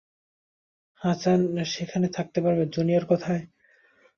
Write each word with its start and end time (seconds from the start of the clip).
হাসান 1.01 1.41
সেখানে 1.73 2.07
থাকতে 2.17 2.39
পারবে, 2.45 2.63
জুনিয়র 2.75 3.03
কোথায়? 3.05 3.43